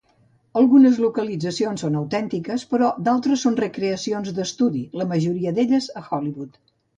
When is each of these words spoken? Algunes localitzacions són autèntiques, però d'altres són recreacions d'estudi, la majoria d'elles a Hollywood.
Algunes 0.59 0.95
localitzacions 1.01 1.83
són 1.85 1.97
autèntiques, 1.99 2.63
però 2.71 2.87
d'altres 3.09 3.43
són 3.47 3.59
recreacions 3.61 4.33
d'estudi, 4.39 4.83
la 5.03 5.07
majoria 5.13 5.55
d'elles 5.61 5.91
a 6.03 6.05
Hollywood. 6.09 6.59